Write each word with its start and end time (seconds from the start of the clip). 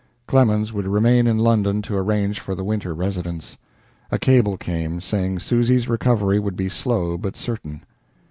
Clemens 0.25 0.73
would 0.73 0.87
remain 0.87 1.27
in 1.27 1.37
London 1.37 1.83
to 1.83 1.95
arrange 1.95 2.39
for 2.39 2.55
the 2.55 2.63
winter 2.63 2.91
residence. 2.95 3.55
A 4.09 4.17
cable 4.17 4.57
came, 4.57 4.99
saying 4.99 5.37
Susy's 5.37 5.87
recovery 5.87 6.39
would 6.39 6.55
be 6.55 6.69
slow 6.69 7.19
but 7.19 7.37
certain. 7.37 7.83